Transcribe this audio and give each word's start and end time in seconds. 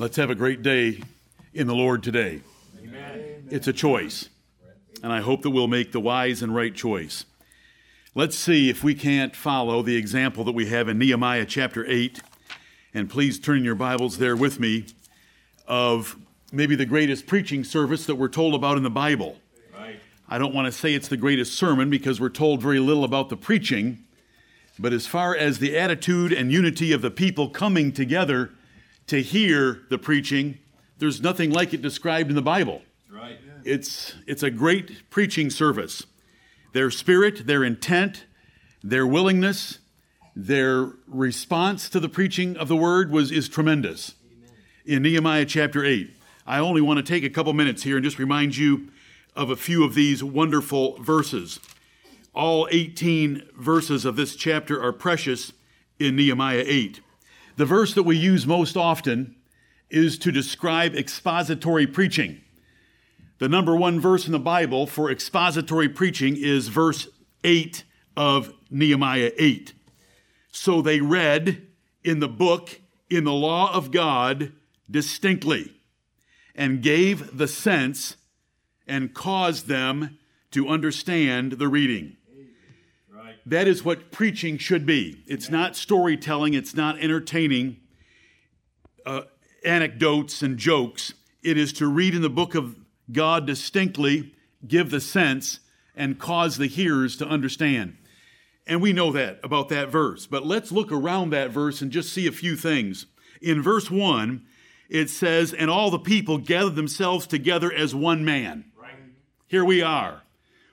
Let's 0.00 0.14
have 0.14 0.30
a 0.30 0.36
great 0.36 0.62
day 0.62 1.00
in 1.52 1.66
the 1.66 1.74
Lord 1.74 2.04
today. 2.04 2.40
Amen. 2.80 3.48
It's 3.50 3.66
a 3.66 3.72
choice, 3.72 4.28
and 5.02 5.12
I 5.12 5.20
hope 5.20 5.42
that 5.42 5.50
we'll 5.50 5.66
make 5.66 5.90
the 5.90 5.98
wise 5.98 6.40
and 6.40 6.54
right 6.54 6.72
choice. 6.72 7.24
Let's 8.14 8.38
see 8.38 8.70
if 8.70 8.84
we 8.84 8.94
can't 8.94 9.34
follow 9.34 9.82
the 9.82 9.96
example 9.96 10.44
that 10.44 10.52
we 10.52 10.66
have 10.66 10.88
in 10.88 10.98
Nehemiah 10.98 11.46
chapter 11.46 11.84
8. 11.84 12.22
And 12.94 13.10
please 13.10 13.40
turn 13.40 13.64
your 13.64 13.74
Bibles 13.74 14.18
there 14.18 14.36
with 14.36 14.60
me 14.60 14.86
of 15.66 16.16
maybe 16.52 16.76
the 16.76 16.86
greatest 16.86 17.26
preaching 17.26 17.64
service 17.64 18.06
that 18.06 18.14
we're 18.14 18.28
told 18.28 18.54
about 18.54 18.76
in 18.76 18.84
the 18.84 18.90
Bible. 18.90 19.38
Right. 19.76 19.98
I 20.28 20.38
don't 20.38 20.54
want 20.54 20.66
to 20.66 20.72
say 20.72 20.94
it's 20.94 21.08
the 21.08 21.16
greatest 21.16 21.54
sermon 21.54 21.90
because 21.90 22.20
we're 22.20 22.28
told 22.28 22.62
very 22.62 22.78
little 22.78 23.02
about 23.02 23.30
the 23.30 23.36
preaching, 23.36 24.04
but 24.78 24.92
as 24.92 25.08
far 25.08 25.34
as 25.34 25.58
the 25.58 25.76
attitude 25.76 26.32
and 26.32 26.52
unity 26.52 26.92
of 26.92 27.02
the 27.02 27.10
people 27.10 27.48
coming 27.48 27.90
together 27.90 28.52
to 29.08 29.22
hear 29.22 29.82
the 29.90 29.98
preaching, 29.98 30.58
there's 30.98 31.20
nothing 31.20 31.50
like 31.50 31.74
it 31.74 31.82
described 31.82 32.30
in 32.30 32.36
the 32.36 32.42
Bible. 32.42 32.82
Right. 33.10 33.38
It's, 33.64 34.14
it's 34.26 34.42
a 34.42 34.50
great 34.50 35.10
preaching 35.10 35.50
service. 35.50 36.04
Their 36.72 36.90
spirit, 36.90 37.46
their 37.46 37.64
intent, 37.64 38.24
their 38.82 39.06
willingness, 39.06 39.78
their 40.36 40.92
response 41.06 41.88
to 41.90 42.00
the 42.00 42.08
preaching 42.08 42.56
of 42.56 42.68
the 42.68 42.76
word 42.76 43.10
was, 43.10 43.32
is 43.32 43.48
tremendous. 43.48 44.14
Amen. 44.30 44.50
In 44.84 45.02
Nehemiah 45.02 45.46
chapter 45.46 45.84
8, 45.84 46.14
I 46.46 46.58
only 46.58 46.80
want 46.80 46.98
to 46.98 47.02
take 47.02 47.24
a 47.24 47.30
couple 47.30 47.52
minutes 47.52 47.82
here 47.82 47.96
and 47.96 48.04
just 48.04 48.18
remind 48.18 48.56
you 48.56 48.88
of 49.34 49.50
a 49.50 49.56
few 49.56 49.84
of 49.84 49.94
these 49.94 50.22
wonderful 50.22 51.02
verses. 51.02 51.60
All 52.34 52.68
18 52.70 53.48
verses 53.56 54.04
of 54.04 54.16
this 54.16 54.36
chapter 54.36 54.82
are 54.82 54.92
precious 54.92 55.52
in 55.98 56.16
Nehemiah 56.16 56.64
8. 56.66 57.00
The 57.58 57.66
verse 57.66 57.92
that 57.94 58.04
we 58.04 58.16
use 58.16 58.46
most 58.46 58.76
often 58.76 59.34
is 59.90 60.16
to 60.18 60.30
describe 60.30 60.94
expository 60.94 61.88
preaching. 61.88 62.40
The 63.38 63.48
number 63.48 63.74
one 63.74 63.98
verse 63.98 64.26
in 64.26 64.32
the 64.32 64.38
Bible 64.38 64.86
for 64.86 65.10
expository 65.10 65.88
preaching 65.88 66.36
is 66.36 66.68
verse 66.68 67.08
8 67.42 67.82
of 68.16 68.52
Nehemiah 68.70 69.32
8. 69.36 69.72
So 70.52 70.80
they 70.80 71.00
read 71.00 71.66
in 72.04 72.20
the 72.20 72.28
book, 72.28 72.80
in 73.10 73.24
the 73.24 73.32
law 73.32 73.74
of 73.74 73.90
God, 73.90 74.52
distinctly, 74.88 75.80
and 76.54 76.80
gave 76.80 77.38
the 77.38 77.48
sense 77.48 78.18
and 78.86 79.12
caused 79.12 79.66
them 79.66 80.16
to 80.52 80.68
understand 80.68 81.54
the 81.54 81.66
reading. 81.66 82.17
That 83.48 83.66
is 83.66 83.82
what 83.82 84.12
preaching 84.12 84.58
should 84.58 84.84
be. 84.84 85.24
It's 85.26 85.48
not 85.48 85.74
storytelling, 85.74 86.52
it's 86.52 86.74
not 86.74 86.98
entertaining 86.98 87.78
uh, 89.06 89.22
anecdotes 89.64 90.42
and 90.42 90.58
jokes. 90.58 91.14
It 91.42 91.56
is 91.56 91.72
to 91.74 91.86
read 91.86 92.14
in 92.14 92.20
the 92.20 92.28
book 92.28 92.54
of 92.54 92.76
God 93.10 93.46
distinctly, 93.46 94.34
give 94.66 94.90
the 94.90 95.00
sense, 95.00 95.60
and 95.96 96.18
cause 96.18 96.58
the 96.58 96.66
hearers 96.66 97.16
to 97.16 97.26
understand. 97.26 97.96
And 98.66 98.82
we 98.82 98.92
know 98.92 99.12
that 99.12 99.40
about 99.42 99.70
that 99.70 99.88
verse. 99.88 100.26
But 100.26 100.44
let's 100.44 100.70
look 100.70 100.92
around 100.92 101.30
that 101.30 101.50
verse 101.50 101.80
and 101.80 101.90
just 101.90 102.12
see 102.12 102.26
a 102.26 102.32
few 102.32 102.54
things. 102.54 103.06
In 103.40 103.62
verse 103.62 103.90
1, 103.90 104.44
it 104.90 105.08
says, 105.08 105.54
And 105.54 105.70
all 105.70 105.90
the 105.90 105.98
people 105.98 106.36
gathered 106.36 106.76
themselves 106.76 107.26
together 107.26 107.72
as 107.72 107.94
one 107.94 108.26
man. 108.26 108.66
Right. 108.76 108.92
Here 109.46 109.64
we 109.64 109.80
are. 109.80 110.22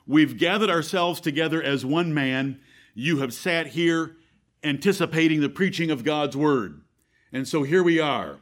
We've 0.07 0.37
gathered 0.37 0.69
ourselves 0.69 1.19
together 1.19 1.61
as 1.61 1.85
one 1.85 2.13
man 2.13 2.59
you 2.93 3.17
have 3.17 3.33
sat 3.33 3.67
here 3.67 4.15
anticipating 4.63 5.41
the 5.41 5.49
preaching 5.49 5.91
of 5.91 6.03
God's 6.03 6.35
word. 6.35 6.81
And 7.31 7.47
so 7.47 7.63
here 7.63 7.83
we 7.83 7.99
are. 7.99 8.39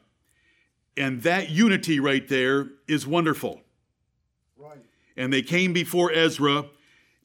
And 0.96 1.24
that 1.24 1.50
unity 1.50 2.00
right 2.00 2.28
there 2.28 2.70
is 2.88 3.08
wonderful. 3.08 3.62
Right. 4.58 4.78
And 5.18 5.34
they 5.34 5.42
came 5.42 5.74
before 5.74 6.12
Ezra 6.12 6.66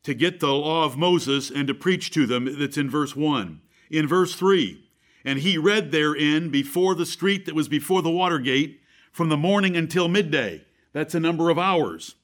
to 0.05 0.15
get 0.15 0.41
the 0.41 0.53
law 0.53 0.85
of 0.85 0.97
Moses 0.97 1.51
and 1.51 1.69
to 1.69 1.75
preach 1.75 2.11
to 2.13 2.27
them. 2.27 2.59
That's 2.59 2.79
in 2.79 2.89
verse 2.89 3.15
1. 3.15 3.61
In 3.91 4.07
verse 4.07 4.35
3, 4.35 4.85
and 5.25 5.41
he 5.41 5.59
read 5.59 5.91
therein 5.91 6.51
before 6.51 6.95
the 6.95 7.07
street 7.07 7.47
that 7.47 7.55
was 7.55 7.69
before 7.69 8.03
the 8.03 8.11
water 8.11 8.39
gate 8.39 8.81
from 9.13 9.29
the 9.29 9.37
morning 9.37 9.77
until 9.77 10.09
midday. 10.09 10.65
That's 10.93 11.15
a 11.15 11.21
number 11.21 11.51
of 11.51 11.59
hours. 11.59 12.15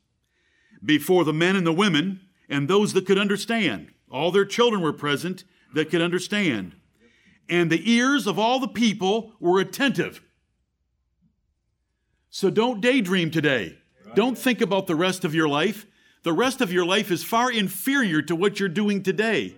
Before 0.84 1.24
the 1.24 1.32
men 1.32 1.56
and 1.56 1.66
the 1.66 1.72
women 1.72 2.20
and 2.48 2.68
those 2.68 2.92
that 2.92 3.06
could 3.06 3.18
understand. 3.18 3.88
All 4.10 4.30
their 4.30 4.44
children 4.44 4.82
were 4.82 4.92
present 4.92 5.44
that 5.72 5.90
could 5.90 6.02
understand. 6.02 6.74
And 7.48 7.70
the 7.70 7.90
ears 7.90 8.26
of 8.26 8.38
all 8.38 8.60
the 8.60 8.68
people 8.68 9.32
were 9.40 9.60
attentive. 9.60 10.22
So 12.30 12.50
don't 12.50 12.80
daydream 12.80 13.30
today. 13.30 13.78
Don't 14.14 14.38
think 14.38 14.60
about 14.60 14.86
the 14.86 14.94
rest 14.94 15.24
of 15.24 15.34
your 15.34 15.48
life. 15.48 15.86
The 16.22 16.32
rest 16.32 16.60
of 16.60 16.72
your 16.72 16.86
life 16.86 17.10
is 17.10 17.22
far 17.22 17.50
inferior 17.50 18.22
to 18.22 18.34
what 18.34 18.58
you're 18.58 18.68
doing 18.68 19.02
today. 19.02 19.56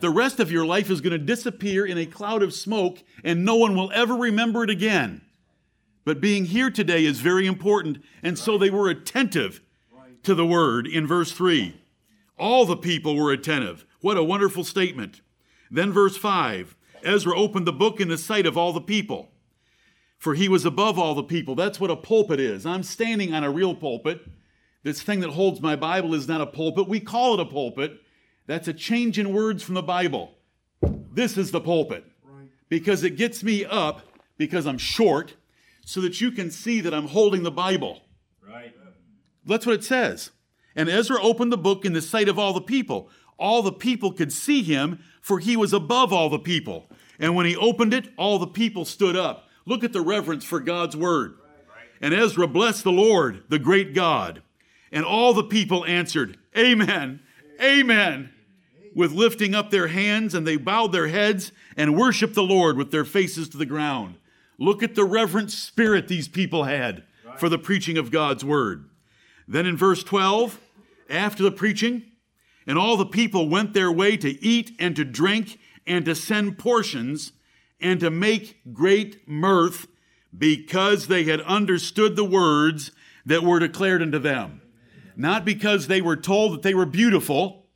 The 0.00 0.10
rest 0.10 0.40
of 0.40 0.50
your 0.50 0.66
life 0.66 0.90
is 0.90 1.00
going 1.00 1.12
to 1.12 1.18
disappear 1.18 1.86
in 1.86 1.96
a 1.96 2.06
cloud 2.06 2.42
of 2.42 2.52
smoke 2.52 2.98
and 3.22 3.44
no 3.44 3.56
one 3.56 3.76
will 3.76 3.90
ever 3.94 4.14
remember 4.14 4.64
it 4.64 4.70
again. 4.70 5.22
But 6.04 6.20
being 6.20 6.46
here 6.46 6.70
today 6.70 7.04
is 7.04 7.20
very 7.20 7.46
important. 7.46 8.02
And 8.22 8.36
so 8.36 8.58
they 8.58 8.70
were 8.70 8.88
attentive 8.88 9.60
to 10.22 10.34
the 10.34 10.46
word 10.46 10.86
in 10.86 11.06
verse 11.06 11.32
3. 11.32 11.80
All 12.38 12.64
the 12.64 12.76
people 12.76 13.16
were 13.16 13.32
attentive. 13.32 13.86
What 14.00 14.16
a 14.16 14.24
wonderful 14.24 14.64
statement. 14.64 15.20
Then, 15.70 15.92
verse 15.92 16.16
5 16.16 16.76
Ezra 17.04 17.36
opened 17.36 17.66
the 17.66 17.72
book 17.72 18.00
in 18.00 18.08
the 18.08 18.18
sight 18.18 18.46
of 18.46 18.56
all 18.56 18.72
the 18.72 18.80
people, 18.80 19.30
for 20.18 20.34
he 20.34 20.48
was 20.48 20.64
above 20.64 20.98
all 20.98 21.14
the 21.14 21.22
people. 21.22 21.54
That's 21.54 21.80
what 21.80 21.90
a 21.90 21.96
pulpit 21.96 22.38
is. 22.38 22.64
I'm 22.64 22.82
standing 22.82 23.34
on 23.34 23.42
a 23.42 23.50
real 23.50 23.74
pulpit. 23.74 24.20
This 24.82 25.02
thing 25.02 25.20
that 25.20 25.30
holds 25.30 25.60
my 25.60 25.76
Bible 25.76 26.14
is 26.14 26.28
not 26.28 26.40
a 26.40 26.46
pulpit. 26.46 26.88
We 26.88 27.00
call 27.00 27.34
it 27.34 27.40
a 27.40 27.44
pulpit. 27.44 28.00
That's 28.46 28.68
a 28.68 28.72
change 28.72 29.18
in 29.18 29.32
words 29.32 29.62
from 29.62 29.74
the 29.74 29.82
Bible. 29.82 30.34
This 31.12 31.36
is 31.36 31.50
the 31.50 31.60
pulpit 31.60 32.04
because 32.68 33.04
it 33.04 33.16
gets 33.16 33.44
me 33.44 33.64
up 33.64 34.02
because 34.38 34.66
I'm 34.66 34.78
short 34.78 35.34
so 35.84 36.00
that 36.00 36.20
you 36.20 36.30
can 36.30 36.50
see 36.50 36.80
that 36.80 36.94
I'm 36.94 37.08
holding 37.08 37.42
the 37.42 37.50
Bible. 37.50 38.02
That's 39.44 39.66
what 39.66 39.74
it 39.74 39.84
says. 39.84 40.30
And 40.74 40.88
Ezra 40.88 41.20
opened 41.20 41.52
the 41.52 41.58
book 41.58 41.84
in 41.84 41.92
the 41.92 42.00
sight 42.00 42.28
of 42.28 42.38
all 42.38 42.52
the 42.52 42.60
people 42.60 43.10
all 43.42 43.62
the 43.62 43.72
people 43.72 44.12
could 44.12 44.32
see 44.32 44.62
him, 44.62 45.00
for 45.20 45.40
he 45.40 45.56
was 45.56 45.72
above 45.72 46.12
all 46.12 46.30
the 46.30 46.38
people. 46.38 46.88
And 47.18 47.34
when 47.34 47.44
he 47.44 47.56
opened 47.56 47.92
it, 47.92 48.08
all 48.16 48.38
the 48.38 48.46
people 48.46 48.84
stood 48.84 49.16
up. 49.16 49.48
Look 49.66 49.82
at 49.82 49.92
the 49.92 50.00
reverence 50.00 50.44
for 50.44 50.60
God's 50.60 50.96
word. 50.96 51.34
And 52.00 52.14
Ezra 52.14 52.46
blessed 52.46 52.84
the 52.84 52.92
Lord, 52.92 53.42
the 53.48 53.58
great 53.58 53.94
God. 53.94 54.42
And 54.92 55.04
all 55.04 55.34
the 55.34 55.42
people 55.42 55.84
answered, 55.84 56.38
Amen, 56.56 57.20
Amen, 57.60 58.30
with 58.94 59.12
lifting 59.12 59.54
up 59.56 59.70
their 59.70 59.88
hands, 59.88 60.34
and 60.34 60.46
they 60.46 60.56
bowed 60.56 60.92
their 60.92 61.08
heads 61.08 61.50
and 61.76 61.96
worshiped 61.96 62.34
the 62.34 62.42
Lord 62.42 62.76
with 62.76 62.92
their 62.92 63.04
faces 63.04 63.48
to 63.50 63.56
the 63.56 63.66
ground. 63.66 64.16
Look 64.58 64.84
at 64.84 64.94
the 64.94 65.04
reverent 65.04 65.50
spirit 65.50 66.06
these 66.06 66.28
people 66.28 66.64
had 66.64 67.02
for 67.38 67.48
the 67.48 67.58
preaching 67.58 67.98
of 67.98 68.12
God's 68.12 68.44
word. 68.44 68.88
Then 69.46 69.66
in 69.66 69.76
verse 69.76 70.02
12, 70.02 70.60
after 71.10 71.42
the 71.42 71.50
preaching, 71.50 72.02
and 72.66 72.78
all 72.78 72.96
the 72.96 73.06
people 73.06 73.48
went 73.48 73.74
their 73.74 73.90
way 73.90 74.16
to 74.16 74.42
eat 74.42 74.72
and 74.78 74.94
to 74.96 75.04
drink 75.04 75.58
and 75.86 76.04
to 76.04 76.14
send 76.14 76.58
portions 76.58 77.32
and 77.80 78.00
to 78.00 78.10
make 78.10 78.60
great 78.72 79.28
mirth 79.28 79.86
because 80.36 81.08
they 81.08 81.24
had 81.24 81.40
understood 81.42 82.16
the 82.16 82.24
words 82.24 82.92
that 83.26 83.42
were 83.42 83.58
declared 83.58 84.02
unto 84.02 84.18
them. 84.18 84.62
Not 85.16 85.44
because 85.44 85.86
they 85.86 86.00
were 86.00 86.16
told 86.16 86.54
that 86.54 86.62
they 86.62 86.74
were 86.74 86.86
beautiful, 86.86 87.66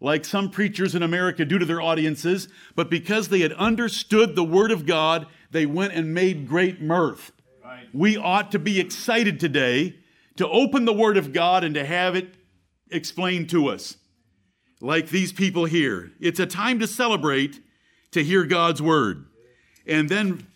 like 0.00 0.24
some 0.24 0.50
preachers 0.50 0.94
in 0.94 1.02
America 1.02 1.44
do 1.44 1.58
to 1.58 1.64
their 1.64 1.80
audiences, 1.80 2.48
but 2.76 2.90
because 2.90 3.28
they 3.28 3.40
had 3.40 3.52
understood 3.54 4.36
the 4.36 4.44
Word 4.44 4.70
of 4.70 4.86
God, 4.86 5.26
they 5.50 5.66
went 5.66 5.94
and 5.94 6.14
made 6.14 6.46
great 6.46 6.80
mirth. 6.80 7.32
Right. 7.64 7.86
We 7.92 8.16
ought 8.16 8.52
to 8.52 8.58
be 8.58 8.78
excited 8.78 9.40
today 9.40 9.96
to 10.36 10.48
open 10.48 10.84
the 10.84 10.92
Word 10.92 11.16
of 11.16 11.32
God 11.32 11.64
and 11.64 11.74
to 11.74 11.84
have 11.84 12.16
it 12.16 12.34
explained 12.90 13.48
to 13.50 13.68
us 13.68 13.96
like 14.80 15.08
these 15.08 15.32
people 15.32 15.64
here. 15.64 16.12
It's 16.20 16.40
a 16.40 16.46
time 16.46 16.78
to 16.80 16.86
celebrate, 16.86 17.60
to 18.12 18.22
hear 18.22 18.44
God's 18.44 18.82
word. 18.82 19.26
And 19.86 20.08
then, 20.08 20.46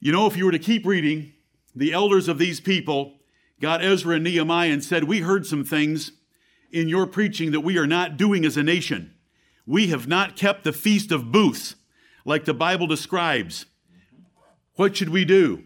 you 0.00 0.12
know, 0.12 0.26
if 0.26 0.36
you 0.36 0.44
were 0.44 0.52
to 0.52 0.58
keep 0.58 0.86
reading, 0.86 1.32
the 1.74 1.92
elders 1.92 2.28
of 2.28 2.38
these 2.38 2.60
people 2.60 3.14
got 3.60 3.84
Ezra 3.84 4.16
and 4.16 4.24
Nehemiah 4.24 4.70
and 4.70 4.84
said, 4.84 5.04
We 5.04 5.20
heard 5.20 5.46
some 5.46 5.64
things 5.64 6.12
in 6.70 6.88
your 6.88 7.06
preaching 7.06 7.50
that 7.52 7.60
we 7.60 7.78
are 7.78 7.86
not 7.86 8.16
doing 8.16 8.44
as 8.44 8.56
a 8.56 8.62
nation. 8.62 9.14
We 9.66 9.88
have 9.88 10.06
not 10.06 10.36
kept 10.36 10.64
the 10.64 10.72
feast 10.72 11.10
of 11.10 11.32
booths 11.32 11.74
like 12.24 12.44
the 12.44 12.54
Bible 12.54 12.86
describes. 12.86 13.66
What 14.74 14.96
should 14.96 15.08
we 15.08 15.24
do? 15.24 15.64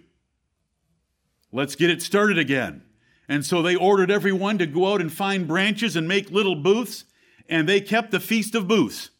Let's 1.51 1.75
get 1.75 1.91
it 1.91 2.03
started 2.03 2.39
again. 2.39 2.83
And 3.29 3.45
so 3.45 3.61
they 3.61 3.77
ordered 3.77 4.11
everyone 4.11 4.59
to 4.59 4.67
go 4.67 4.93
out 4.93 5.01
and 5.01 5.13
find 5.13 5.47
branches 5.47 5.97
and 5.97 6.09
make 6.09 6.31
little 6.31 6.57
booths 6.57 7.05
and 7.49 7.69
they 7.69 7.81
kept 7.81 8.11
the 8.11 8.21
Feast 8.21 8.55
of 8.55 8.69
Booths. 8.69 9.11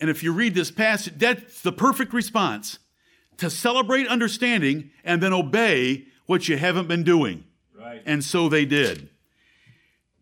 And 0.00 0.08
if 0.10 0.22
you 0.22 0.32
read 0.32 0.54
this 0.54 0.70
passage, 0.70 1.14
that's 1.18 1.60
the 1.62 1.72
perfect 1.72 2.12
response 2.12 2.78
to 3.36 3.50
celebrate 3.50 4.08
understanding 4.08 4.90
and 5.04 5.22
then 5.22 5.32
obey 5.32 6.06
what 6.26 6.48
you 6.48 6.56
haven't 6.56 6.88
been 6.88 7.04
doing. 7.04 7.44
Right. 7.78 8.02
And 8.06 8.24
so 8.24 8.48
they 8.48 8.64
did. 8.64 9.10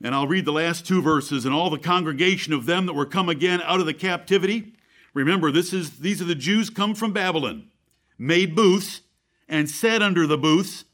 And 0.03 0.15
I'll 0.15 0.27
read 0.27 0.45
the 0.45 0.53
last 0.53 0.87
two 0.87 1.01
verses. 1.01 1.45
And 1.45 1.55
all 1.55 1.71
the 1.71 1.79
congregation 1.79 2.53
of 2.53 2.67
them 2.67 2.87
that 2.87 2.95
were 2.95 3.06
come 3.06 3.29
again 3.29 3.61
out 3.63 3.81
of 3.81 3.87
the 3.87 3.95
captivity. 3.95 4.75
Remember, 5.15 5.51
this 5.51 5.73
is 5.73 6.01
these 6.01 6.21
are 6.21 6.27
the 6.27 6.35
Jews 6.35 6.71
come 6.71 6.95
from 6.95 7.13
Babylon, 7.13 7.71
made 8.19 8.55
booths, 8.55 9.03
and 9.49 9.69
sat 9.69 10.03
under 10.03 10.27
the 10.27 10.39
booths. 10.39 10.85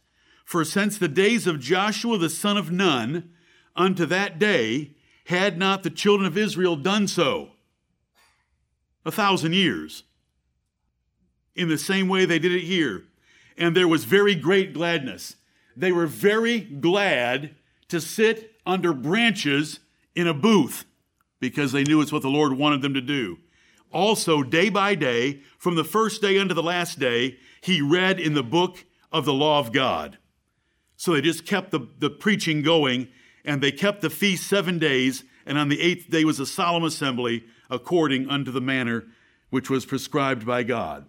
For 0.47 0.65
since 0.65 0.97
the 0.97 1.09
days 1.09 1.49
of 1.49 1.59
Joshua 1.59 2.17
the 2.19 2.31
son 2.31 2.57
of 2.57 2.71
Nun, 2.71 3.31
unto 3.75 4.07
that 4.07 4.39
day, 4.39 4.93
had 5.25 5.59
not 5.59 5.83
the 5.83 5.91
children 5.91 6.25
of 6.25 6.39
Israel 6.39 6.77
done 6.77 7.09
so. 7.09 7.51
A 9.05 9.11
thousand 9.11 9.55
years. 9.55 10.05
In 11.57 11.69
the 11.69 11.77
same 11.77 12.09
way 12.09 12.25
they 12.25 12.39
did 12.39 12.53
it 12.53 12.63
here. 12.63 13.03
And 13.59 13.77
there 13.77 13.89
was 13.89 14.05
very 14.05 14.37
great 14.37 14.73
gladness. 14.73 15.35
They 15.77 15.91
were 15.91 16.07
very 16.07 16.61
glad 16.61 17.57
to 17.89 18.01
sit 18.01 18.53
under 18.65 18.93
branches 18.93 19.81
in 20.15 20.29
a 20.29 20.35
booth 20.35 20.85
because 21.41 21.73
they 21.73 21.83
knew 21.83 22.01
it's 22.01 22.13
what 22.13 22.23
the 22.23 22.29
Lord 22.29 22.53
wanted 22.53 22.83
them 22.83 22.95
to 22.95 23.01
do. 23.01 23.39
Also, 23.93 24.45
day 24.45 24.69
by 24.69 24.95
day, 24.95 25.41
from 25.59 25.75
the 25.75 25.85
first 25.85 26.23
day 26.23 26.39
unto 26.39 26.55
the 26.55 26.63
last 26.63 27.01
day, 27.01 27.37
he 27.61 27.81
read 27.81 28.21
in 28.21 28.35
the 28.35 28.45
book 28.45 28.85
of 29.11 29.25
the 29.25 29.33
law 29.33 29.59
of 29.59 29.73
God. 29.73 30.19
So 30.97 31.13
they 31.13 31.21
just 31.21 31.47
kept 31.47 31.71
the, 31.71 31.89
the 31.99 32.11
preaching 32.11 32.63
going, 32.63 33.09
and 33.45 33.63
they 33.63 33.73
kept 33.73 34.01
the 34.01 34.11
feast 34.11 34.47
seven 34.47 34.79
days, 34.79 35.25
and 35.45 35.59
on 35.59 35.69
the 35.69 35.81
eighth 35.81 36.11
day 36.11 36.25
was 36.25 36.41
a 36.41 36.47
solemn 36.47 36.85
assembly 36.85 37.45
according 37.71 38.29
unto 38.29 38.51
the 38.51 38.61
manner 38.61 39.05
which 39.51 39.71
was 39.71 39.87
prescribed 39.87 40.47
by 40.47 40.63
God. 40.63 41.07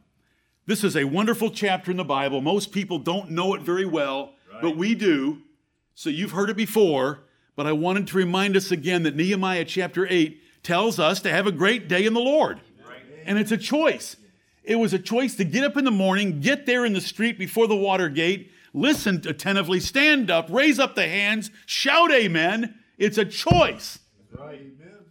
This 0.66 0.84
is 0.84 0.95
a 0.95 1.06
wonderful 1.06 1.50
chapter 1.50 1.92
in 1.92 1.98
the 1.98 2.04
Bible. 2.04 2.42
Most 2.42 2.72
people 2.72 3.00
don't 3.00 3.31
know 3.31 3.54
it 3.54 3.62
very 3.62 3.86
well, 3.86 4.34
right. 4.51 4.62
but 4.62 4.75
we 4.75 4.95
do. 4.95 5.42
So 5.95 6.10
you've 6.10 6.31
heard 6.31 6.50
it 6.50 6.57
before, 6.57 7.22
but 7.56 7.66
I 7.66 7.72
wanted 7.72 8.07
to 8.07 8.18
remind 8.18 8.57
us 8.57 8.69
again 8.69 9.04
that 9.04 9.16
Nehemiah 9.16 9.66
chapter 9.66 10.06
8 10.07 10.39
tells 10.63 11.00
us 11.00 11.22
to 11.22 11.31
have 11.31 11.48
a 11.48 11.51
great 11.51 11.88
day 11.88 12.06
in 12.06 12.13
the 12.13 12.19
Lord. 12.19 12.60
Right. 12.88 13.01
And 13.25 13.39
it's 13.39 13.51
a 13.51 13.57
choice. 13.57 14.18
It 14.63 14.75
was 14.75 14.94
a 14.94 15.00
choice 15.00 15.36
to 15.36 15.45
get 15.45 15.63
up 15.63 15.78
in 15.78 15.86
the 15.86 15.92
morning, 15.92 16.42
get 16.42 16.66
there 16.66 16.86
in 16.86 16.92
the 16.92 17.01
street 17.01 17.39
before 17.39 17.68
the 17.68 17.75
water 17.75 18.10
gate, 18.10 18.51
listen 18.73 19.21
attentively, 19.27 19.79
stand 19.79 20.29
up, 20.31 20.47
raise 20.49 20.79
up 20.79 20.95
the 20.95 21.07
hands, 21.07 21.51
shout 21.65 22.11
amen. 22.11 22.75
It's 22.97 23.17
a 23.17 23.25
choice 23.25 23.99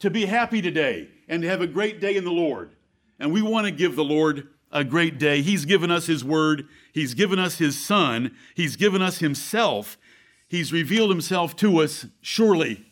to 0.00 0.10
be 0.10 0.26
happy 0.26 0.60
today 0.60 1.08
and 1.28 1.42
to 1.42 1.48
have 1.48 1.60
a 1.60 1.66
great 1.66 2.00
day 2.00 2.16
in 2.16 2.24
the 2.24 2.30
Lord. 2.30 2.74
And 3.18 3.32
we 3.32 3.42
want 3.42 3.66
to 3.66 3.72
give 3.72 3.96
the 3.96 4.04
Lord 4.04 4.48
a 4.70 4.84
great 4.84 5.18
day. 5.18 5.42
He's 5.42 5.64
given 5.64 5.90
us 5.90 6.06
His 6.06 6.24
Word, 6.24 6.66
He's 6.92 7.14
given 7.14 7.38
us 7.38 7.58
His 7.58 7.82
Son, 7.82 8.34
He's 8.54 8.76
given 8.76 9.00
us 9.00 9.18
Himself, 9.18 9.96
He's 10.48 10.72
revealed 10.72 11.10
himself 11.10 11.56
to 11.56 11.78
us. 11.80 12.06
Surely 12.20 12.86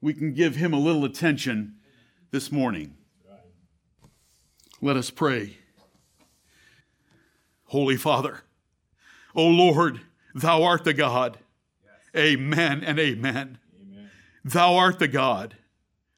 we 0.00 0.12
can 0.12 0.32
give 0.32 0.56
him 0.56 0.72
a 0.72 0.78
little 0.78 1.04
attention 1.04 1.76
this 2.30 2.50
morning. 2.50 2.94
Let 4.80 4.96
us 4.96 5.10
pray. 5.10 5.58
Holy 7.66 7.96
Father, 7.96 8.42
O 9.36 9.46
Lord, 9.46 10.00
thou 10.34 10.62
art 10.64 10.84
the 10.84 10.94
God. 10.94 11.38
Amen 12.16 12.82
and 12.82 12.98
amen. 12.98 13.58
amen. 13.80 14.10
Thou 14.42 14.74
art 14.74 14.98
the 14.98 15.08
God. 15.08 15.56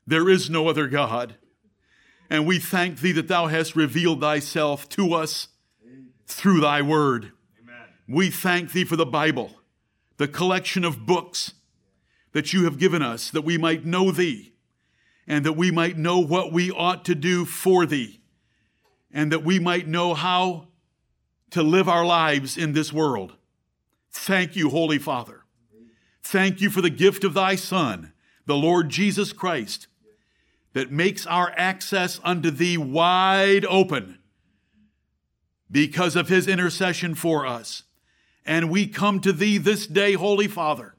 There 0.06 0.28
is 0.28 0.48
no 0.48 0.68
other 0.68 0.86
God. 0.86 1.34
And 2.30 2.46
we 2.46 2.60
thank 2.60 3.00
thee 3.00 3.12
that 3.12 3.26
thou 3.26 3.46
hast 3.46 3.74
revealed 3.74 4.20
thyself 4.20 4.88
to 4.90 5.14
us 5.14 5.48
through 6.26 6.60
thy 6.60 6.80
word. 6.80 7.32
Amen. 7.60 7.88
We 8.06 8.30
thank 8.30 8.72
thee 8.72 8.84
for 8.84 8.96
the 8.96 9.06
Bible 9.06 9.58
the 10.18 10.28
collection 10.28 10.84
of 10.84 11.06
books 11.06 11.54
that 12.32 12.52
you 12.52 12.64
have 12.64 12.78
given 12.78 13.02
us, 13.02 13.30
that 13.30 13.42
we 13.42 13.56
might 13.56 13.84
know 13.84 14.10
thee, 14.10 14.52
and 15.26 15.46
that 15.46 15.52
we 15.54 15.70
might 15.70 15.96
know 15.96 16.18
what 16.18 16.52
we 16.52 16.70
ought 16.70 17.04
to 17.04 17.14
do 17.14 17.44
for 17.44 17.86
thee, 17.86 18.20
and 19.12 19.32
that 19.32 19.44
we 19.44 19.58
might 19.58 19.86
know 19.86 20.14
how 20.14 20.67
to 21.50 21.62
live 21.62 21.88
our 21.88 22.04
lives 22.04 22.56
in 22.56 22.72
this 22.72 22.92
world. 22.92 23.34
Thank 24.10 24.56
you, 24.56 24.70
Holy 24.70 24.98
Father. 24.98 25.44
Thank 26.22 26.60
you 26.60 26.70
for 26.70 26.82
the 26.82 26.90
gift 26.90 27.24
of 27.24 27.34
thy 27.34 27.54
Son, 27.54 28.12
the 28.46 28.56
Lord 28.56 28.90
Jesus 28.90 29.32
Christ, 29.32 29.86
that 30.74 30.92
makes 30.92 31.26
our 31.26 31.52
access 31.56 32.20
unto 32.22 32.50
thee 32.50 32.76
wide 32.76 33.64
open 33.64 34.18
because 35.70 36.16
of 36.16 36.28
his 36.28 36.46
intercession 36.46 37.14
for 37.14 37.46
us. 37.46 37.84
And 38.44 38.70
we 38.70 38.86
come 38.86 39.20
to 39.20 39.32
thee 39.32 39.58
this 39.58 39.86
day, 39.86 40.14
Holy 40.14 40.48
Father, 40.48 40.94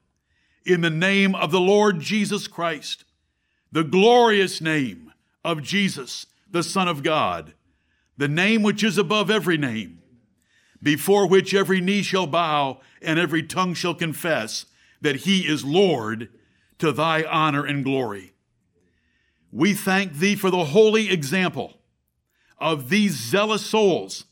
in 0.66 0.82
the 0.82 0.90
name 0.90 1.36
of 1.36 1.52
the 1.52 1.60
Lord 1.60 2.00
Jesus 2.00 2.48
Christ, 2.48 3.06
the 3.72 3.84
glorious 3.84 4.62
name 4.62 5.12
of 5.44 5.64
Jesus, 5.64 6.26
the 6.50 6.64
Son 6.64 6.88
of 6.88 7.04
God, 7.04 7.54
the 8.18 8.28
name 8.28 8.64
which 8.64 8.84
is 8.84 8.98
above 8.98 9.32
every 9.32 9.58
name, 9.58 10.02
before 10.82 11.28
which 11.28 11.54
every 11.54 11.82
knee 11.82 12.02
shall 12.02 12.28
bow 12.28 12.80
and 13.02 13.20
every 13.20 13.44
tongue 13.44 13.74
shall 13.74 13.94
confess 13.94 14.66
that 15.02 15.18
he 15.18 15.42
is 15.42 15.64
Lord 15.64 16.30
to 16.78 16.92
thy 16.92 17.24
honor 17.24 17.66
and 17.66 17.84
glory. 17.84 18.34
We 19.52 19.74
thank 19.74 20.14
thee 20.14 20.36
for 20.36 20.50
the 20.50 20.66
holy 20.66 21.10
example 21.10 21.80
of 22.58 22.90
these 22.90 23.14
zealous 23.16 23.66
souls 23.66 24.26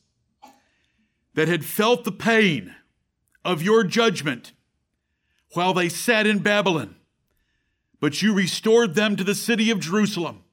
that 1.33 1.47
had 1.47 1.65
felt 1.65 2.03
the 2.03 2.11
pain 2.11 2.75
of 3.43 3.61
your 3.61 3.83
judgment 3.83 4.53
while 5.53 5.73
they 5.73 5.89
sat 5.89 6.27
in 6.27 6.39
Babylon. 6.39 6.95
But 7.99 8.21
you 8.21 8.33
restored 8.33 8.95
them 8.95 9.15
to 9.15 9.23
the 9.23 9.35
city 9.35 9.71
of 9.71 9.79
Jerusalem. 9.79 10.43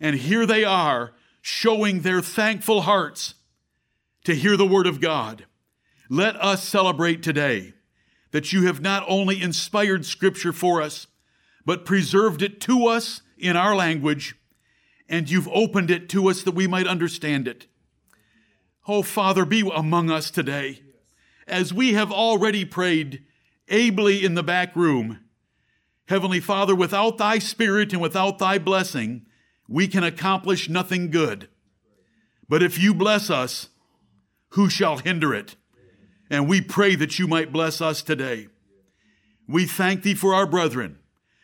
And 0.00 0.16
here 0.16 0.46
they 0.46 0.64
are 0.64 1.12
showing 1.42 2.00
their 2.00 2.20
thankful 2.22 2.82
hearts 2.82 3.34
to 4.24 4.34
hear 4.34 4.56
the 4.56 4.66
word 4.66 4.86
of 4.86 5.00
God. 5.00 5.46
Let 6.08 6.36
us 6.36 6.62
celebrate 6.62 7.22
today 7.22 7.74
that 8.30 8.52
you 8.52 8.66
have 8.66 8.80
not 8.80 9.04
only 9.08 9.40
inspired 9.40 10.04
scripture 10.04 10.52
for 10.52 10.82
us, 10.82 11.06
but 11.64 11.84
preserved 11.84 12.42
it 12.42 12.60
to 12.62 12.86
us 12.86 13.22
in 13.36 13.56
our 13.56 13.74
language, 13.74 14.36
and 15.08 15.30
you've 15.30 15.48
opened 15.48 15.90
it 15.90 16.08
to 16.10 16.28
us 16.28 16.42
that 16.42 16.54
we 16.54 16.66
might 16.66 16.86
understand 16.86 17.46
it. 17.46 17.66
Oh, 18.86 19.02
Father, 19.02 19.44
be 19.44 19.70
among 19.74 20.10
us 20.10 20.30
today 20.30 20.82
as 21.46 21.72
we 21.72 21.94
have 21.94 22.12
already 22.12 22.64
prayed 22.64 23.24
ably 23.68 24.24
in 24.24 24.34
the 24.34 24.42
back 24.42 24.74
room. 24.76 25.20
Heavenly 26.06 26.40
Father, 26.40 26.74
without 26.74 27.18
thy 27.18 27.38
Spirit 27.38 27.92
and 27.92 28.00
without 28.00 28.38
thy 28.38 28.58
blessing, 28.58 29.26
we 29.68 29.88
can 29.88 30.04
accomplish 30.04 30.68
nothing 30.68 31.10
good. 31.10 31.48
But 32.48 32.62
if 32.62 32.78
you 32.78 32.94
bless 32.94 33.28
us, 33.28 33.68
who 34.50 34.68
shall 34.70 34.98
hinder 34.98 35.34
it? 35.34 35.56
And 36.30 36.48
we 36.48 36.60
pray 36.60 36.94
that 36.94 37.18
you 37.18 37.26
might 37.26 37.52
bless 37.52 37.80
us 37.80 38.02
today. 38.02 38.48
We 39.46 39.66
thank 39.66 40.02
thee 40.02 40.14
for 40.14 40.34
our 40.34 40.46
brethren. 40.46 40.98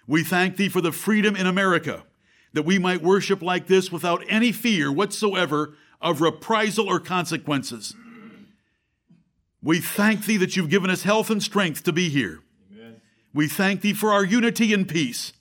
We 0.06 0.22
thank 0.22 0.56
thee 0.56 0.68
for 0.68 0.80
the 0.80 0.92
freedom 0.92 1.34
in 1.34 1.46
America 1.46 2.04
that 2.52 2.64
we 2.64 2.78
might 2.78 3.02
worship 3.02 3.42
like 3.42 3.66
this 3.66 3.90
without 3.90 4.22
any 4.28 4.52
fear 4.52 4.92
whatsoever 4.92 5.74
of 6.00 6.20
reprisal 6.20 6.86
or 6.86 7.00
consequences. 7.00 7.94
We 9.62 9.80
thank 9.80 10.26
thee 10.26 10.36
that 10.36 10.56
you've 10.56 10.70
given 10.70 10.90
us 10.90 11.02
health 11.02 11.30
and 11.30 11.42
strength 11.42 11.82
to 11.84 11.92
be 11.92 12.10
here. 12.10 12.40
Amen. 12.70 13.00
We 13.32 13.48
thank 13.48 13.80
thee 13.80 13.94
for 13.94 14.12
our 14.12 14.24
unity 14.24 14.74
and 14.74 14.86
peace. 14.86 15.32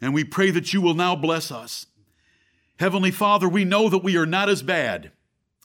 And 0.00 0.14
we 0.14 0.22
pray 0.22 0.50
that 0.50 0.72
you 0.72 0.80
will 0.80 0.94
now 0.94 1.16
bless 1.16 1.50
us. 1.50 1.86
Heavenly 2.78 3.10
Father, 3.10 3.48
we 3.48 3.64
know 3.64 3.88
that 3.88 4.04
we 4.04 4.16
are 4.16 4.26
not 4.26 4.48
as 4.48 4.62
bad 4.62 5.10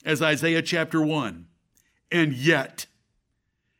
as 0.04 0.22
Isaiah 0.22 0.62
chapter 0.62 1.02
1. 1.02 1.46
And 2.10 2.32
yet, 2.32 2.86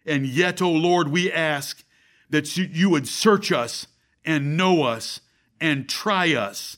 and 0.06 0.26
yet, 0.26 0.62
O 0.62 0.70
Lord, 0.70 1.08
we 1.08 1.30
ask 1.30 1.84
that 2.28 2.56
you 2.56 2.90
would 2.90 3.08
search 3.08 3.50
us 3.50 3.86
and 4.24 4.56
know 4.56 4.82
us 4.84 5.20
and 5.60 5.88
try 5.88 6.34
us 6.34 6.76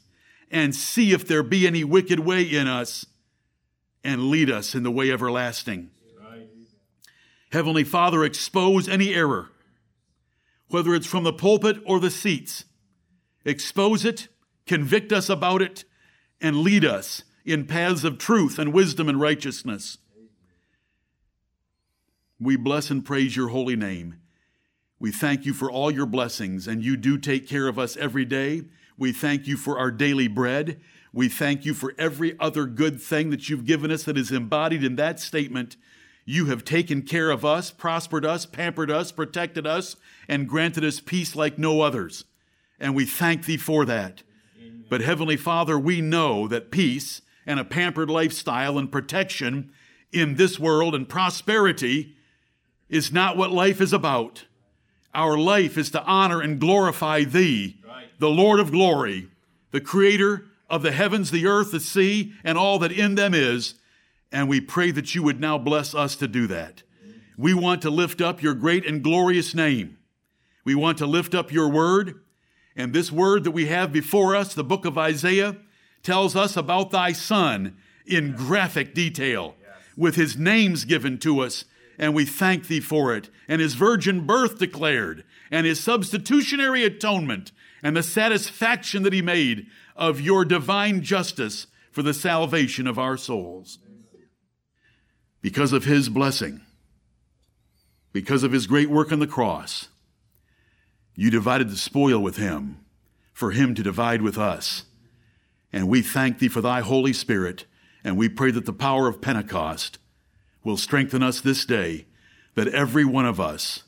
and 0.50 0.74
see 0.74 1.12
if 1.12 1.26
there 1.26 1.42
be 1.42 1.66
any 1.66 1.84
wicked 1.84 2.20
way 2.20 2.42
in 2.42 2.66
us 2.66 3.06
and 4.04 4.28
lead 4.28 4.50
us 4.50 4.74
in 4.74 4.82
the 4.82 4.90
way 4.90 5.10
everlasting. 5.10 5.90
Heavenly 7.52 7.84
Father, 7.84 8.24
expose 8.24 8.88
any 8.88 9.14
error, 9.14 9.50
whether 10.68 10.94
it's 10.94 11.06
from 11.06 11.24
the 11.24 11.34
pulpit 11.34 11.76
or 11.84 12.00
the 12.00 12.10
seats. 12.10 12.64
Expose 13.44 14.06
it, 14.06 14.28
convict 14.66 15.12
us 15.12 15.28
about 15.28 15.60
it, 15.60 15.84
and 16.40 16.58
lead 16.58 16.84
us 16.84 17.24
in 17.44 17.66
paths 17.66 18.04
of 18.04 18.18
truth 18.18 18.58
and 18.58 18.72
wisdom 18.72 19.08
and 19.08 19.20
righteousness. 19.20 19.98
We 22.38 22.56
bless 22.56 22.90
and 22.90 23.04
praise 23.04 23.36
your 23.36 23.48
holy 23.48 23.76
name. 23.76 24.16
We 24.98 25.10
thank 25.10 25.44
you 25.44 25.52
for 25.52 25.70
all 25.70 25.90
your 25.90 26.06
blessings, 26.06 26.68
and 26.68 26.84
you 26.84 26.96
do 26.96 27.18
take 27.18 27.48
care 27.48 27.66
of 27.66 27.78
us 27.78 27.96
every 27.96 28.24
day. 28.24 28.62
We 28.96 29.12
thank 29.12 29.46
you 29.46 29.56
for 29.56 29.78
our 29.78 29.90
daily 29.90 30.28
bread. 30.28 30.80
We 31.12 31.28
thank 31.28 31.64
you 31.64 31.74
for 31.74 31.94
every 31.98 32.38
other 32.38 32.66
good 32.66 33.00
thing 33.00 33.30
that 33.30 33.48
you've 33.48 33.64
given 33.64 33.90
us 33.90 34.04
that 34.04 34.16
is 34.16 34.30
embodied 34.30 34.84
in 34.84 34.96
that 34.96 35.18
statement. 35.18 35.76
You 36.24 36.46
have 36.46 36.64
taken 36.64 37.02
care 37.02 37.30
of 37.30 37.44
us, 37.44 37.70
prospered 37.70 38.24
us, 38.24 38.46
pampered 38.46 38.90
us, 38.90 39.10
protected 39.10 39.66
us, 39.66 39.96
and 40.28 40.48
granted 40.48 40.84
us 40.84 41.00
peace 41.00 41.34
like 41.34 41.58
no 41.58 41.80
others. 41.80 42.24
And 42.78 42.94
we 42.94 43.04
thank 43.04 43.44
thee 43.44 43.56
for 43.56 43.84
that. 43.84 44.22
But 44.88 45.00
Heavenly 45.00 45.36
Father, 45.36 45.78
we 45.78 46.00
know 46.00 46.46
that 46.48 46.70
peace 46.70 47.22
and 47.46 47.58
a 47.58 47.64
pampered 47.64 48.10
lifestyle 48.10 48.78
and 48.78 48.90
protection 48.90 49.72
in 50.12 50.34
this 50.36 50.58
world 50.58 50.94
and 50.94 51.08
prosperity 51.08 52.14
is 52.88 53.12
not 53.12 53.36
what 53.36 53.50
life 53.50 53.80
is 53.80 53.92
about. 53.92 54.44
Our 55.14 55.36
life 55.36 55.76
is 55.76 55.90
to 55.90 56.02
honor 56.04 56.40
and 56.40 56.60
glorify 56.60 57.24
Thee, 57.24 57.78
the 58.18 58.30
Lord 58.30 58.60
of 58.60 58.70
glory, 58.70 59.28
the 59.70 59.80
Creator 59.80 60.46
of 60.70 60.82
the 60.82 60.92
heavens, 60.92 61.30
the 61.30 61.46
earth, 61.46 61.72
the 61.72 61.80
sea, 61.80 62.32
and 62.44 62.56
all 62.56 62.78
that 62.78 62.92
in 62.92 63.14
them 63.14 63.34
is. 63.34 63.74
And 64.30 64.48
we 64.48 64.60
pray 64.60 64.90
that 64.92 65.14
you 65.14 65.22
would 65.22 65.40
now 65.40 65.58
bless 65.58 65.94
us 65.94 66.16
to 66.16 66.28
do 66.28 66.46
that. 66.46 66.82
We 67.36 67.52
want 67.54 67.82
to 67.82 67.90
lift 67.90 68.20
up 68.20 68.42
your 68.42 68.54
great 68.54 68.86
and 68.86 69.02
glorious 69.02 69.54
name. 69.54 69.98
We 70.64 70.74
want 70.74 70.98
to 70.98 71.06
lift 71.06 71.34
up 71.34 71.52
your 71.52 71.68
word. 71.68 72.20
And 72.76 72.92
this 72.92 73.12
word 73.12 73.44
that 73.44 73.50
we 73.50 73.66
have 73.66 73.92
before 73.92 74.34
us, 74.34 74.54
the 74.54 74.64
book 74.64 74.84
of 74.84 74.96
Isaiah, 74.96 75.56
tells 76.02 76.34
us 76.36 76.56
about 76.56 76.90
thy 76.90 77.12
son 77.12 77.76
in 78.06 78.32
graphic 78.32 78.94
detail, 78.94 79.54
with 79.96 80.16
his 80.16 80.36
names 80.36 80.84
given 80.84 81.18
to 81.18 81.40
us. 81.40 81.64
And 81.98 82.14
we 82.14 82.24
thank 82.24 82.66
thee 82.66 82.80
for 82.80 83.14
it, 83.14 83.28
and 83.46 83.60
his 83.60 83.74
virgin 83.74 84.26
birth 84.26 84.58
declared, 84.58 85.24
and 85.50 85.66
his 85.66 85.78
substitutionary 85.78 86.84
atonement, 86.84 87.52
and 87.82 87.96
the 87.96 88.02
satisfaction 88.02 89.02
that 89.02 89.12
he 89.12 89.22
made 89.22 89.66
of 89.94 90.20
your 90.20 90.44
divine 90.44 91.02
justice 91.02 91.66
for 91.92 92.02
the 92.02 92.14
salvation 92.14 92.86
of 92.86 92.98
our 92.98 93.16
souls. 93.16 93.78
Because 95.42 95.72
of 95.72 95.84
his 95.84 96.08
blessing, 96.08 96.62
because 98.12 98.42
of 98.42 98.52
his 98.52 98.66
great 98.66 98.88
work 98.88 99.12
on 99.12 99.18
the 99.18 99.26
cross, 99.26 99.88
you 101.14 101.30
divided 101.30 101.68
the 101.68 101.76
spoil 101.76 102.20
with 102.20 102.36
him, 102.36 102.78
for 103.32 103.50
him 103.50 103.74
to 103.74 103.82
divide 103.82 104.22
with 104.22 104.38
us. 104.38 104.84
And 105.72 105.88
we 105.88 106.02
thank 106.02 106.38
thee 106.38 106.48
for 106.48 106.60
thy 106.60 106.80
Holy 106.80 107.12
Spirit, 107.12 107.64
and 108.04 108.16
we 108.16 108.28
pray 108.28 108.50
that 108.50 108.66
the 108.66 108.72
power 108.72 109.08
of 109.08 109.20
Pentecost 109.20 109.98
will 110.64 110.76
strengthen 110.76 111.22
us 111.22 111.40
this 111.40 111.64
day, 111.64 112.06
that 112.54 112.68
every 112.68 113.04
one 113.04 113.26
of 113.26 113.40
us 113.40 113.84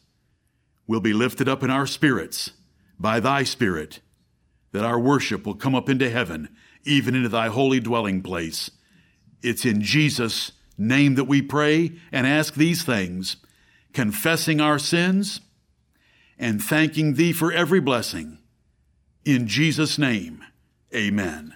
will 0.86 1.00
be 1.00 1.12
lifted 1.12 1.48
up 1.48 1.62
in 1.62 1.70
our 1.70 1.86
spirits 1.86 2.52
by 2.98 3.20
thy 3.20 3.42
Spirit 3.42 4.00
that 4.74 4.84
our 4.84 4.98
worship 4.98 5.46
will 5.46 5.54
come 5.54 5.76
up 5.76 5.88
into 5.88 6.10
heaven, 6.10 6.48
even 6.82 7.14
into 7.14 7.28
thy 7.28 7.46
holy 7.46 7.78
dwelling 7.78 8.20
place. 8.20 8.72
It's 9.40 9.64
in 9.64 9.80
Jesus' 9.80 10.50
name 10.76 11.14
that 11.14 11.24
we 11.24 11.40
pray 11.40 11.92
and 12.10 12.26
ask 12.26 12.54
these 12.54 12.82
things, 12.82 13.36
confessing 13.92 14.60
our 14.60 14.80
sins 14.80 15.40
and 16.40 16.60
thanking 16.60 17.14
thee 17.14 17.32
for 17.32 17.52
every 17.52 17.78
blessing. 17.78 18.38
In 19.24 19.46
Jesus' 19.46 19.96
name, 19.96 20.42
amen. 20.92 21.54